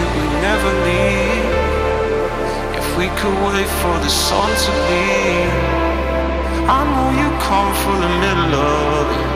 [0.00, 1.54] it would never leave.
[2.80, 5.54] If we could wait for the sun to leave,
[6.78, 9.28] I know you come from the middle of it.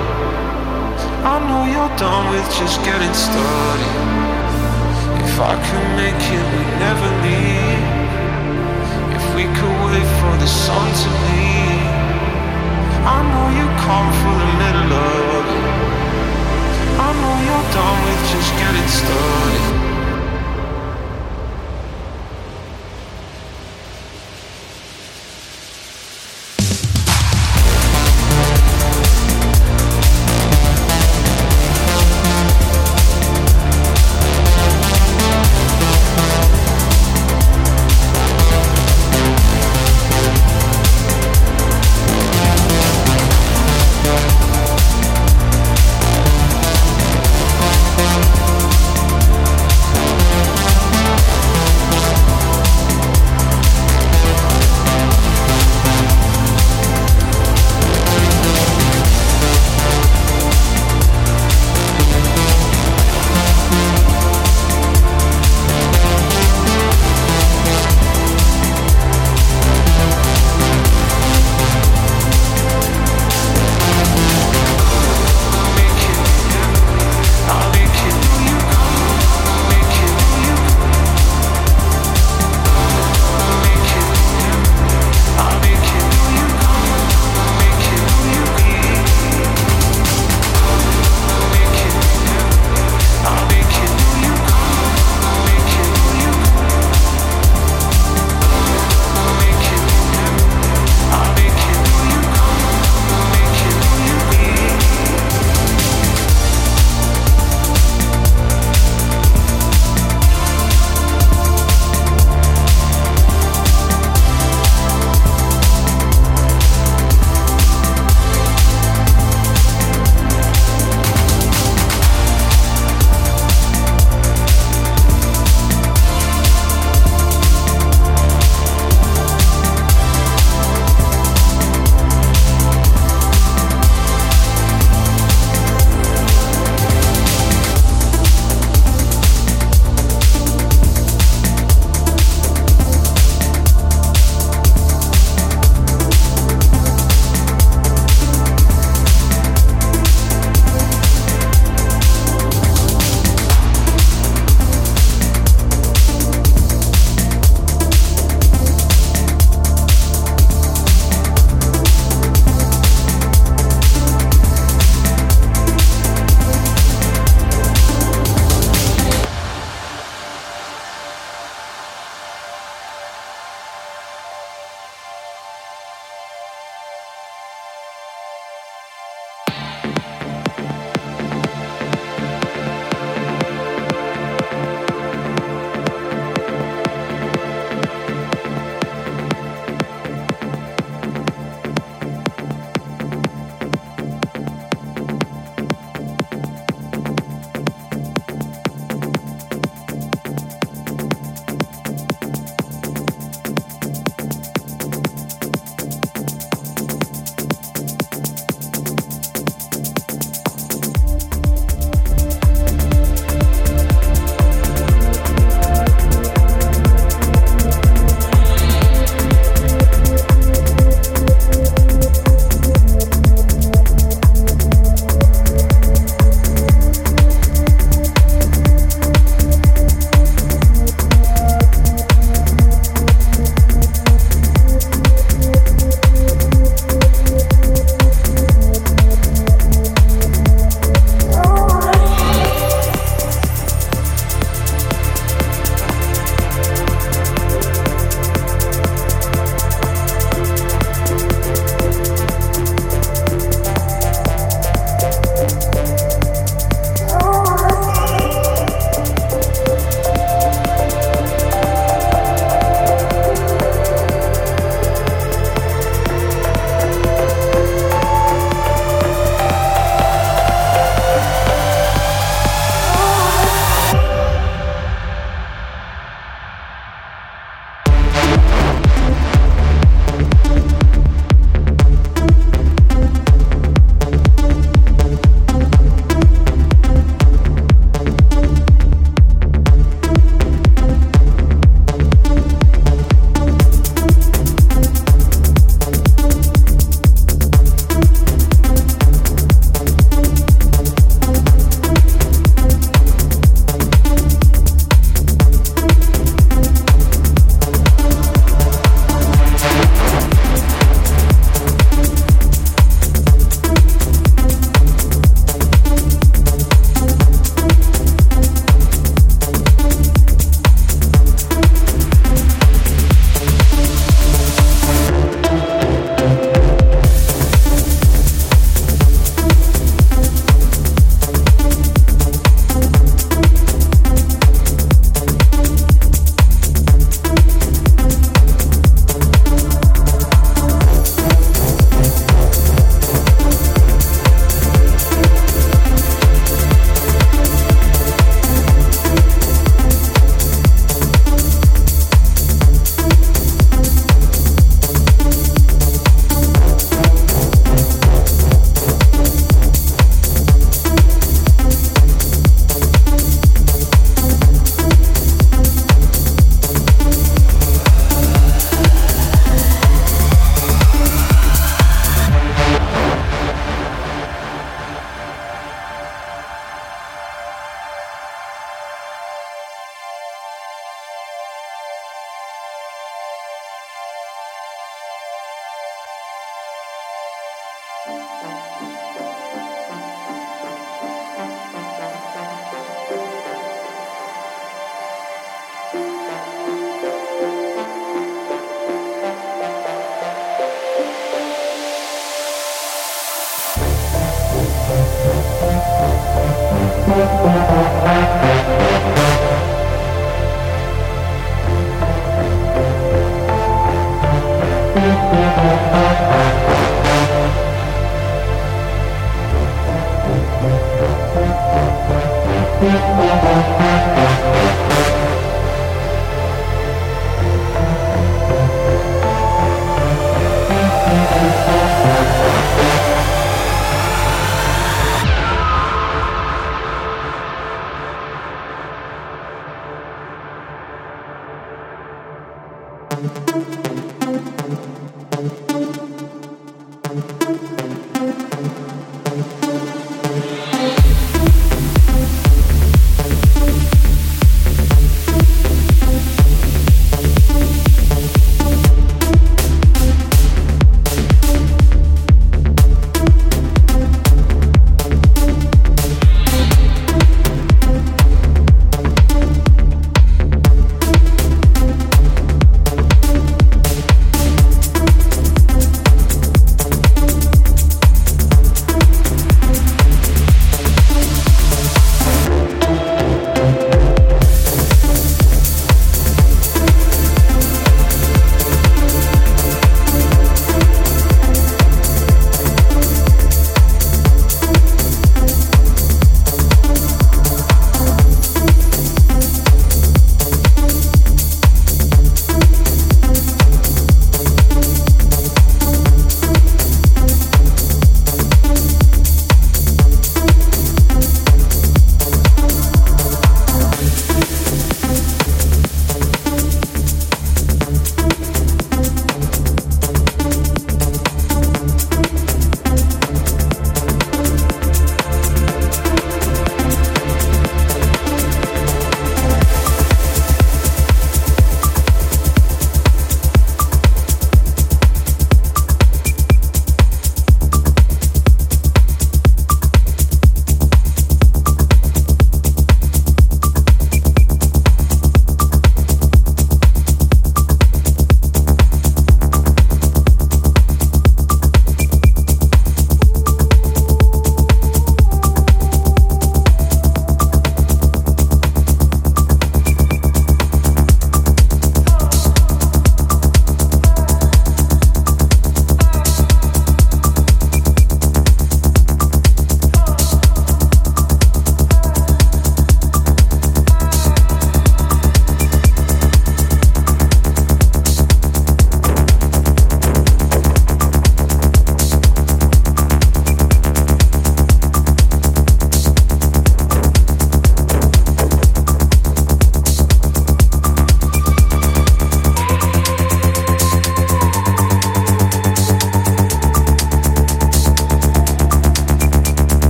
[1.32, 3.94] I know you're done with just getting started.
[5.26, 7.86] If I could make it, we'd never leave.
[9.18, 11.92] If we could wait for the sun to leave,
[13.16, 15.64] I know you come from the middle of it.
[17.06, 19.87] I know you're done with just getting started